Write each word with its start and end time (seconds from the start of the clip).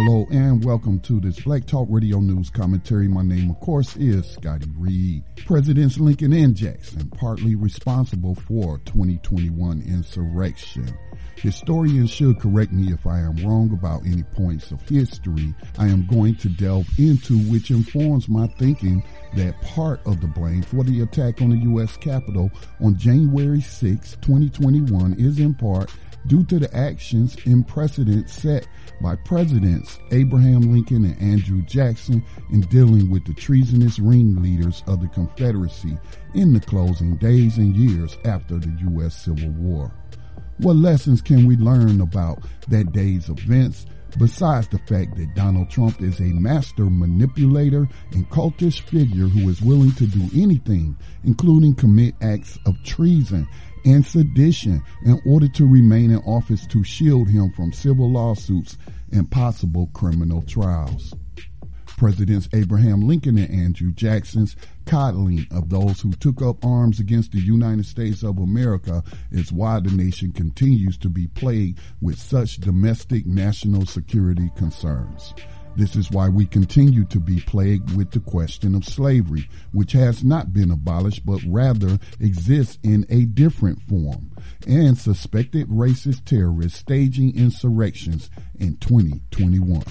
Hello 0.00 0.28
and 0.30 0.64
welcome 0.64 1.00
to 1.00 1.18
this 1.18 1.40
Black 1.40 1.66
Talk 1.66 1.88
Radio 1.90 2.20
News 2.20 2.50
commentary. 2.50 3.08
My 3.08 3.22
name, 3.22 3.50
of 3.50 3.58
course, 3.58 3.96
is 3.96 4.30
Scotty 4.30 4.70
Reed. 4.76 5.24
Presidents 5.44 5.98
Lincoln 5.98 6.32
and 6.32 6.54
Jackson 6.54 7.10
partly 7.10 7.56
responsible 7.56 8.36
for 8.36 8.78
2021 8.84 9.82
insurrection. 9.82 10.96
Historians 11.34 12.12
should 12.12 12.38
correct 12.38 12.70
me 12.70 12.92
if 12.92 13.08
I 13.08 13.18
am 13.18 13.44
wrong 13.44 13.72
about 13.72 14.06
any 14.06 14.22
points 14.22 14.70
of 14.70 14.80
history 14.88 15.52
I 15.78 15.88
am 15.88 16.06
going 16.06 16.36
to 16.36 16.48
delve 16.48 16.86
into, 16.96 17.36
which 17.50 17.72
informs 17.72 18.28
my 18.28 18.46
thinking 18.46 19.02
that 19.34 19.60
part 19.62 20.00
of 20.06 20.20
the 20.20 20.28
blame 20.28 20.62
for 20.62 20.84
the 20.84 21.00
attack 21.00 21.42
on 21.42 21.50
the 21.50 21.58
U.S. 21.70 21.96
Capitol 21.96 22.52
on 22.80 22.96
January 22.96 23.60
6, 23.60 24.12
2021 24.20 25.14
is 25.14 25.40
in 25.40 25.54
part 25.54 25.90
due 26.28 26.44
to 26.44 26.58
the 26.58 26.74
actions 26.76 27.36
and 27.46 27.66
precedents 27.66 28.34
set 28.34 28.68
by 29.00 29.16
Presidents 29.16 29.98
Abraham 30.12 30.72
Lincoln 30.72 31.04
and 31.04 31.20
Andrew 31.20 31.62
Jackson 31.62 32.22
in 32.52 32.60
dealing 32.62 33.10
with 33.10 33.24
the 33.24 33.34
treasonous 33.34 33.98
ringleaders 33.98 34.84
of 34.86 35.00
the 35.00 35.08
Confederacy 35.08 35.98
in 36.34 36.52
the 36.52 36.60
closing 36.60 37.16
days 37.16 37.56
and 37.56 37.74
years 37.74 38.16
after 38.24 38.58
the 38.58 38.76
U.S. 38.90 39.16
Civil 39.16 39.50
War. 39.50 39.90
What 40.58 40.76
lessons 40.76 41.22
can 41.22 41.46
we 41.46 41.56
learn 41.56 42.00
about 42.00 42.42
that 42.68 42.92
day's 42.92 43.28
events 43.28 43.86
besides 44.18 44.68
the 44.68 44.78
fact 44.78 45.16
that 45.16 45.34
Donald 45.34 45.70
Trump 45.70 46.00
is 46.00 46.18
a 46.20 46.24
master 46.24 46.84
manipulator 46.84 47.88
and 48.12 48.28
cultish 48.30 48.80
figure 48.80 49.26
who 49.26 49.48
is 49.48 49.62
willing 49.62 49.92
to 49.92 50.06
do 50.06 50.28
anything, 50.34 50.96
including 51.24 51.74
commit 51.74 52.14
acts 52.20 52.58
of 52.66 52.82
treason 52.84 53.46
and 53.84 54.04
sedition 54.04 54.82
in 55.04 55.20
order 55.26 55.48
to 55.48 55.66
remain 55.66 56.10
in 56.10 56.18
office 56.18 56.66
to 56.68 56.84
shield 56.84 57.28
him 57.28 57.50
from 57.52 57.72
civil 57.72 58.10
lawsuits 58.10 58.76
and 59.12 59.30
possible 59.30 59.88
criminal 59.92 60.42
trials? 60.42 61.14
Presidents 61.98 62.48
Abraham 62.54 63.08
Lincoln 63.08 63.38
and 63.38 63.50
Andrew 63.50 63.90
Jackson's 63.90 64.54
coddling 64.86 65.46
of 65.50 65.68
those 65.68 66.00
who 66.00 66.12
took 66.12 66.40
up 66.40 66.64
arms 66.64 67.00
against 67.00 67.32
the 67.32 67.40
United 67.40 67.86
States 67.86 68.22
of 68.22 68.38
America 68.38 69.02
is 69.32 69.52
why 69.52 69.80
the 69.80 69.90
nation 69.90 70.30
continues 70.30 70.96
to 70.98 71.08
be 71.08 71.26
plagued 71.26 71.80
with 72.00 72.16
such 72.16 72.58
domestic 72.58 73.26
national 73.26 73.84
security 73.84 74.48
concerns. 74.54 75.34
This 75.78 75.94
is 75.94 76.10
why 76.10 76.28
we 76.28 76.44
continue 76.44 77.04
to 77.04 77.20
be 77.20 77.38
plagued 77.38 77.96
with 77.96 78.10
the 78.10 78.18
question 78.18 78.74
of 78.74 78.84
slavery, 78.84 79.48
which 79.70 79.92
has 79.92 80.24
not 80.24 80.52
been 80.52 80.72
abolished 80.72 81.24
but 81.24 81.40
rather 81.46 82.00
exists 82.18 82.80
in 82.82 83.06
a 83.08 83.26
different 83.26 83.80
form, 83.82 84.32
and 84.66 84.98
suspected 84.98 85.68
racist 85.68 86.24
terrorists 86.24 86.80
staging 86.80 87.36
insurrections 87.36 88.28
in 88.58 88.76
2021 88.78 89.84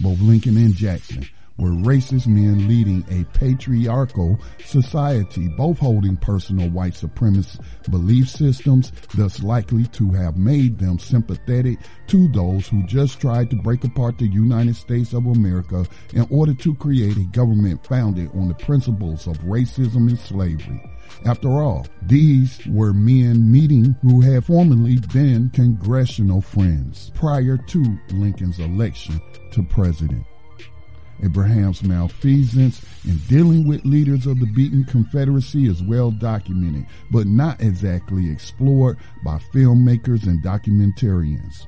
both 0.00 0.20
Lincoln 0.20 0.56
and 0.56 0.74
Jackson 0.74 1.28
were 1.60 1.70
racist 1.70 2.26
men 2.26 2.66
leading 2.66 3.04
a 3.10 3.24
patriarchal 3.38 4.38
society, 4.64 5.48
both 5.48 5.78
holding 5.78 6.16
personal 6.16 6.68
white 6.70 6.94
supremacist 6.94 7.60
belief 7.90 8.28
systems, 8.28 8.92
thus 9.14 9.42
likely 9.42 9.84
to 9.86 10.10
have 10.10 10.36
made 10.36 10.78
them 10.78 10.98
sympathetic 10.98 11.78
to 12.06 12.28
those 12.28 12.66
who 12.66 12.82
just 12.84 13.20
tried 13.20 13.50
to 13.50 13.56
break 13.56 13.84
apart 13.84 14.18
the 14.18 14.26
United 14.26 14.74
States 14.74 15.12
of 15.12 15.26
America 15.26 15.84
in 16.14 16.26
order 16.30 16.54
to 16.54 16.74
create 16.76 17.16
a 17.16 17.24
government 17.24 17.86
founded 17.86 18.30
on 18.34 18.48
the 18.48 18.54
principles 18.54 19.26
of 19.26 19.38
racism 19.40 20.08
and 20.08 20.18
slavery. 20.18 20.82
After 21.26 21.48
all, 21.48 21.86
these 22.02 22.64
were 22.66 22.94
men 22.94 23.50
meeting 23.50 23.96
who 24.00 24.20
had 24.20 24.44
formerly 24.44 24.98
been 25.12 25.50
congressional 25.50 26.40
friends 26.40 27.10
prior 27.14 27.56
to 27.56 27.98
Lincoln's 28.12 28.58
election 28.58 29.20
to 29.52 29.62
president. 29.64 30.24
Abraham's 31.22 31.82
malfeasance 31.82 32.82
in 33.04 33.16
dealing 33.28 33.66
with 33.66 33.84
leaders 33.84 34.26
of 34.26 34.40
the 34.40 34.46
beaten 34.46 34.84
Confederacy 34.84 35.66
is 35.66 35.82
well 35.82 36.10
documented, 36.10 36.86
but 37.10 37.26
not 37.26 37.60
exactly 37.60 38.30
explored 38.30 38.98
by 39.24 39.38
filmmakers 39.52 40.24
and 40.24 40.42
documentarians. 40.42 41.66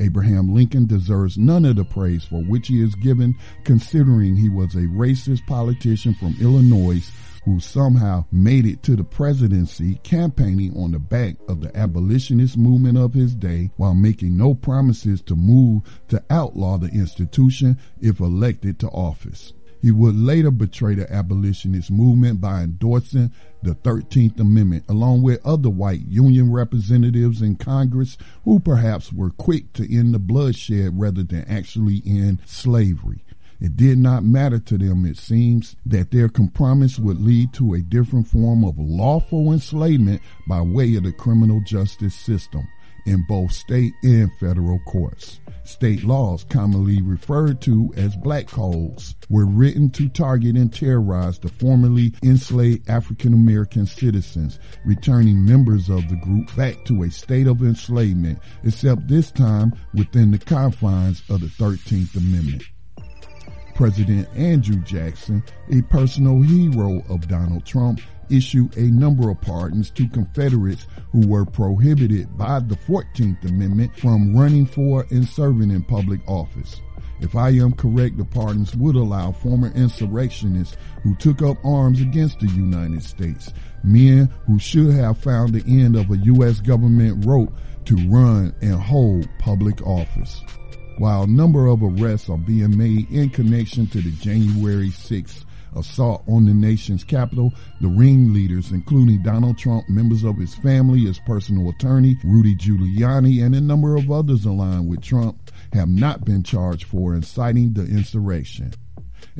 Abraham 0.00 0.54
Lincoln 0.54 0.86
deserves 0.86 1.38
none 1.38 1.64
of 1.64 1.76
the 1.76 1.84
praise 1.84 2.24
for 2.24 2.42
which 2.42 2.68
he 2.68 2.82
is 2.82 2.94
given, 2.96 3.36
considering 3.64 4.36
he 4.36 4.48
was 4.48 4.74
a 4.74 4.88
racist 4.88 5.46
politician 5.46 6.14
from 6.14 6.34
Illinois 6.40 7.02
who 7.44 7.60
somehow 7.60 8.24
made 8.30 8.66
it 8.66 8.82
to 8.82 8.96
the 8.96 9.04
presidency 9.04 9.96
campaigning 10.02 10.76
on 10.76 10.92
the 10.92 10.98
back 10.98 11.36
of 11.48 11.60
the 11.60 11.74
abolitionist 11.76 12.56
movement 12.56 12.98
of 12.98 13.14
his 13.14 13.34
day 13.34 13.70
while 13.76 13.94
making 13.94 14.36
no 14.36 14.54
promises 14.54 15.22
to 15.22 15.34
move 15.34 15.82
to 16.08 16.22
outlaw 16.30 16.76
the 16.76 16.88
institution 16.88 17.78
if 18.00 18.20
elected 18.20 18.78
to 18.78 18.88
office. 18.88 19.52
He 19.80 19.90
would 19.90 20.14
later 20.14 20.50
betray 20.50 20.94
the 20.94 21.10
abolitionist 21.12 21.90
movement 21.90 22.40
by 22.40 22.62
endorsing 22.62 23.32
the 23.62 23.74
13th 23.74 24.38
Amendment 24.38 24.84
along 24.88 25.22
with 25.22 25.44
other 25.44 25.70
white 25.70 26.06
Union 26.06 26.52
representatives 26.52 27.40
in 27.40 27.56
Congress 27.56 28.18
who 28.44 28.60
perhaps 28.60 29.12
were 29.12 29.30
quick 29.30 29.72
to 29.74 29.94
end 29.94 30.14
the 30.14 30.18
bloodshed 30.18 30.98
rather 30.98 31.22
than 31.22 31.44
actually 31.48 32.02
end 32.04 32.40
slavery. 32.44 33.24
It 33.60 33.76
did 33.76 33.98
not 33.98 34.24
matter 34.24 34.58
to 34.58 34.78
them, 34.78 35.04
it 35.04 35.18
seems, 35.18 35.76
that 35.84 36.10
their 36.10 36.30
compromise 36.30 36.98
would 36.98 37.20
lead 37.20 37.52
to 37.54 37.74
a 37.74 37.80
different 37.80 38.26
form 38.26 38.64
of 38.64 38.78
lawful 38.78 39.52
enslavement 39.52 40.22
by 40.48 40.62
way 40.62 40.94
of 40.96 41.04
the 41.04 41.12
criminal 41.12 41.60
justice 41.60 42.14
system 42.14 42.66
in 43.06 43.24
both 43.28 43.52
state 43.52 43.92
and 44.02 44.30
federal 44.38 44.78
courts. 44.80 45.40
State 45.64 46.02
laws, 46.02 46.44
commonly 46.44 47.00
referred 47.00 47.60
to 47.60 47.92
as 47.96 48.16
black 48.16 48.46
codes, 48.46 49.14
were 49.28 49.46
written 49.46 49.90
to 49.90 50.08
target 50.08 50.56
and 50.56 50.72
terrorize 50.72 51.38
the 51.38 51.48
formerly 51.48 52.12
enslaved 52.22 52.88
African 52.90 53.34
American 53.34 53.86
citizens, 53.86 54.58
returning 54.84 55.44
members 55.44 55.88
of 55.88 56.08
the 56.08 56.16
group 56.16 56.54
back 56.56 56.84
to 56.86 57.02
a 57.02 57.10
state 57.10 57.46
of 57.46 57.62
enslavement, 57.62 58.38
except 58.64 59.06
this 59.06 59.30
time 59.30 59.72
within 59.94 60.30
the 60.30 60.38
confines 60.38 61.22
of 61.28 61.40
the 61.40 61.46
13th 61.46 62.16
Amendment. 62.16 62.64
President 63.74 64.28
Andrew 64.36 64.80
Jackson, 64.82 65.42
a 65.70 65.82
personal 65.82 66.42
hero 66.42 67.02
of 67.08 67.28
Donald 67.28 67.64
Trump, 67.64 68.00
issued 68.30 68.76
a 68.76 68.82
number 68.82 69.30
of 69.30 69.40
pardons 69.40 69.90
to 69.90 70.08
Confederates 70.08 70.86
who 71.12 71.26
were 71.26 71.44
prohibited 71.44 72.36
by 72.36 72.60
the 72.60 72.76
14th 72.76 73.44
Amendment 73.48 73.96
from 73.96 74.36
running 74.36 74.66
for 74.66 75.06
and 75.10 75.26
serving 75.26 75.70
in 75.70 75.82
public 75.82 76.20
office. 76.28 76.80
If 77.20 77.36
I 77.36 77.50
am 77.50 77.72
correct, 77.72 78.16
the 78.16 78.24
pardons 78.24 78.74
would 78.76 78.96
allow 78.96 79.32
former 79.32 79.70
insurrectionists 79.74 80.76
who 81.02 81.14
took 81.16 81.42
up 81.42 81.58
arms 81.64 82.00
against 82.00 82.40
the 82.40 82.48
United 82.48 83.02
States, 83.02 83.52
men 83.84 84.30
who 84.46 84.58
should 84.58 84.94
have 84.94 85.18
found 85.18 85.52
the 85.52 85.64
end 85.66 85.96
of 85.96 86.10
a 86.10 86.16
U.S. 86.16 86.60
government 86.60 87.26
rope 87.26 87.52
to 87.84 87.96
run 88.08 88.54
and 88.62 88.74
hold 88.74 89.28
public 89.38 89.82
office 89.86 90.42
while 91.00 91.22
a 91.22 91.26
number 91.26 91.66
of 91.66 91.82
arrests 91.82 92.28
are 92.28 92.36
being 92.36 92.76
made 92.76 93.10
in 93.10 93.30
connection 93.30 93.86
to 93.86 94.02
the 94.02 94.10
January 94.10 94.90
6th 94.90 95.46
assault 95.74 96.22
on 96.28 96.44
the 96.44 96.52
nation's 96.52 97.04
capital. 97.04 97.54
The 97.80 97.88
ringleaders, 97.88 98.70
including 98.70 99.22
Donald 99.22 99.56
Trump, 99.56 99.88
members 99.88 100.24
of 100.24 100.36
his 100.36 100.54
family, 100.56 101.00
his 101.00 101.18
personal 101.20 101.70
attorney, 101.70 102.18
Rudy 102.22 102.54
Giuliani, 102.54 103.42
and 103.42 103.54
a 103.54 103.62
number 103.62 103.96
of 103.96 104.10
others 104.10 104.44
aligned 104.44 104.90
with 104.90 105.00
Trump, 105.00 105.50
have 105.72 105.88
not 105.88 106.26
been 106.26 106.42
charged 106.42 106.84
for 106.84 107.14
inciting 107.14 107.72
the 107.72 107.86
insurrection. 107.86 108.74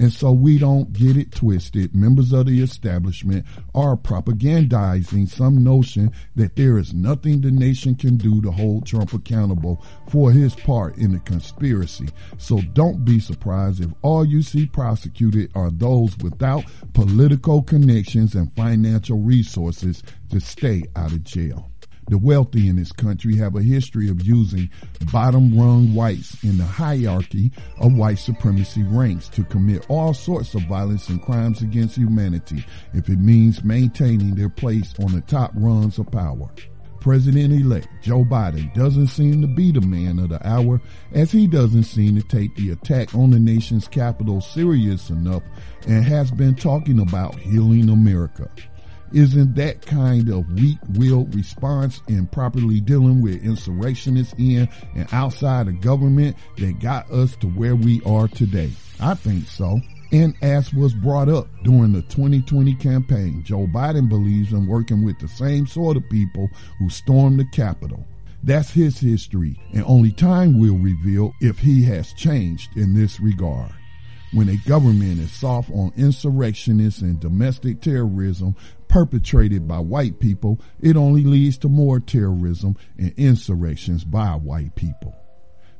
And 0.00 0.10
so 0.10 0.32
we 0.32 0.58
don't 0.58 0.94
get 0.94 1.18
it 1.18 1.30
twisted. 1.30 1.94
Members 1.94 2.32
of 2.32 2.46
the 2.46 2.62
establishment 2.62 3.44
are 3.74 3.98
propagandizing 3.98 5.28
some 5.28 5.62
notion 5.62 6.10
that 6.36 6.56
there 6.56 6.78
is 6.78 6.94
nothing 6.94 7.42
the 7.42 7.50
nation 7.50 7.94
can 7.94 8.16
do 8.16 8.40
to 8.40 8.50
hold 8.50 8.86
Trump 8.86 9.12
accountable 9.12 9.84
for 10.08 10.32
his 10.32 10.54
part 10.54 10.96
in 10.96 11.12
the 11.12 11.18
conspiracy. 11.18 12.08
So 12.38 12.62
don't 12.72 13.04
be 13.04 13.20
surprised 13.20 13.82
if 13.82 13.90
all 14.00 14.24
you 14.24 14.40
see 14.40 14.64
prosecuted 14.64 15.52
are 15.54 15.70
those 15.70 16.16
without 16.18 16.64
political 16.94 17.62
connections 17.62 18.34
and 18.34 18.50
financial 18.56 19.18
resources 19.18 20.02
to 20.30 20.40
stay 20.40 20.84
out 20.96 21.12
of 21.12 21.24
jail. 21.24 21.69
The 22.10 22.18
wealthy 22.18 22.68
in 22.68 22.74
this 22.74 22.90
country 22.90 23.36
have 23.36 23.54
a 23.54 23.62
history 23.62 24.10
of 24.10 24.26
using 24.26 24.68
bottom 25.12 25.56
rung 25.56 25.94
whites 25.94 26.42
in 26.42 26.58
the 26.58 26.64
hierarchy 26.64 27.52
of 27.78 27.94
white 27.94 28.18
supremacy 28.18 28.82
ranks 28.82 29.28
to 29.28 29.44
commit 29.44 29.86
all 29.88 30.12
sorts 30.12 30.56
of 30.56 30.62
violence 30.62 31.08
and 31.08 31.22
crimes 31.22 31.62
against 31.62 31.96
humanity 31.96 32.66
if 32.94 33.08
it 33.08 33.20
means 33.20 33.62
maintaining 33.62 34.34
their 34.34 34.48
place 34.48 34.92
on 34.98 35.12
the 35.12 35.20
top 35.20 35.52
rungs 35.54 36.00
of 36.00 36.10
power. 36.10 36.50
President-elect 36.98 37.86
Joe 38.02 38.24
Biden 38.24 38.74
doesn't 38.74 39.06
seem 39.06 39.40
to 39.40 39.46
be 39.46 39.70
the 39.70 39.80
man 39.80 40.18
of 40.18 40.30
the 40.30 40.46
hour 40.46 40.80
as 41.12 41.30
he 41.30 41.46
doesn't 41.46 41.84
seem 41.84 42.16
to 42.16 42.26
take 42.26 42.54
the 42.56 42.70
attack 42.70 43.14
on 43.14 43.30
the 43.30 43.38
nation's 43.38 43.86
capital 43.86 44.40
serious 44.40 45.10
enough 45.10 45.44
and 45.86 46.04
has 46.04 46.32
been 46.32 46.56
talking 46.56 46.98
about 46.98 47.36
healing 47.36 47.88
America. 47.88 48.50
Isn't 49.12 49.56
that 49.56 49.84
kind 49.84 50.28
of 50.28 50.48
weak-willed 50.52 51.34
response 51.34 52.00
in 52.06 52.26
properly 52.28 52.80
dealing 52.80 53.20
with 53.22 53.44
insurrectionists 53.44 54.34
in 54.38 54.68
and 54.94 55.08
outside 55.12 55.66
of 55.66 55.80
government 55.80 56.36
that 56.58 56.78
got 56.78 57.10
us 57.10 57.34
to 57.36 57.48
where 57.48 57.74
we 57.74 58.00
are 58.06 58.28
today? 58.28 58.70
I 59.00 59.14
think 59.14 59.48
so. 59.48 59.80
And 60.12 60.34
as 60.42 60.72
was 60.72 60.94
brought 60.94 61.28
up 61.28 61.48
during 61.64 61.92
the 61.92 62.02
2020 62.02 62.74
campaign, 62.74 63.42
Joe 63.44 63.66
Biden 63.66 64.08
believes 64.08 64.52
in 64.52 64.66
working 64.66 65.04
with 65.04 65.18
the 65.18 65.28
same 65.28 65.66
sort 65.66 65.96
of 65.96 66.08
people 66.08 66.48
who 66.78 66.88
stormed 66.88 67.38
the 67.40 67.46
Capitol. 67.52 68.04
That's 68.42 68.70
his 68.70 68.98
history, 68.98 69.60
and 69.72 69.84
only 69.84 70.12
time 70.12 70.58
will 70.58 70.78
reveal 70.78 71.32
if 71.40 71.58
he 71.58 71.82
has 71.84 72.12
changed 72.14 72.76
in 72.76 72.94
this 72.94 73.20
regard. 73.20 73.72
When 74.32 74.48
a 74.48 74.56
government 74.68 75.18
is 75.18 75.32
soft 75.32 75.70
on 75.70 75.92
insurrectionists 75.96 77.02
and 77.02 77.18
domestic 77.18 77.80
terrorism 77.80 78.54
perpetrated 78.90 79.68
by 79.68 79.78
white 79.78 80.18
people, 80.18 80.60
it 80.80 80.96
only 80.96 81.22
leads 81.22 81.56
to 81.58 81.68
more 81.68 82.00
terrorism 82.00 82.76
and 82.98 83.14
insurrections 83.16 84.02
by 84.04 84.32
white 84.32 84.74
people. 84.74 85.14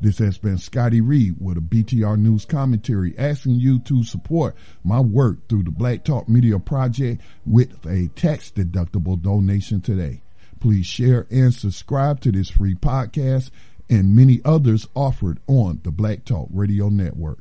This 0.00 0.18
has 0.18 0.36
been 0.36 0.58
Scotty 0.58 1.00
Reed 1.00 1.36
with 1.40 1.56
a 1.56 1.60
BTR 1.60 2.18
News 2.18 2.44
commentary 2.44 3.18
asking 3.18 3.54
you 3.54 3.80
to 3.80 4.04
support 4.04 4.54
my 4.84 5.00
work 5.00 5.48
through 5.48 5.64
the 5.64 5.72
Black 5.72 6.04
Talk 6.04 6.28
Media 6.28 6.58
Project 6.58 7.22
with 7.46 7.84
a 7.86 8.08
tax 8.14 8.52
deductible 8.52 9.20
donation 9.20 9.80
today. 9.80 10.22
Please 10.60 10.86
share 10.86 11.26
and 11.30 11.52
subscribe 11.52 12.20
to 12.20 12.30
this 12.30 12.50
free 12.50 12.74
podcast 12.74 13.50
and 13.88 14.14
many 14.14 14.40
others 14.44 14.86
offered 14.94 15.40
on 15.46 15.80
the 15.82 15.90
Black 15.90 16.26
Talk 16.26 16.48
Radio 16.52 16.90
Network. 16.90 17.38